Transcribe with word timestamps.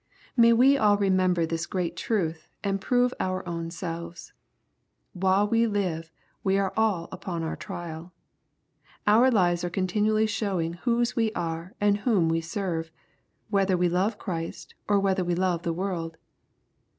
May 0.35 0.51
we 0.51 0.79
all 0.79 0.97
remember 0.97 1.45
this 1.45 1.67
great 1.67 1.95
truth 1.95 2.47
and 2.63 2.81
prove 2.81 3.13
our 3.19 3.47
own 3.47 3.69
selves 3.69 4.33
I 5.15 5.19
While 5.19 5.47
we 5.47 5.67
live 5.67 6.11
we 6.43 6.57
are 6.57 6.73
all 6.75 7.07
upon 7.11 7.43
our 7.43 7.55
trial. 7.55 8.11
Our 9.05 9.29
lives 9.29 9.63
are 9.63 9.69
continually 9.69 10.25
showing 10.25 10.73
whose 10.73 11.15
we 11.15 11.31
are 11.33 11.75
and 11.79 11.97
whom 11.99 12.29
we 12.29 12.41
serve, 12.41 12.89
whether 13.51 13.77
we 13.77 13.89
love 13.89 14.17
Christ 14.17 14.73
or 14.87 14.99
whether 14.99 15.23
we 15.23 15.35
love 15.35 15.61
the 15.61 15.71
world. 15.71 16.17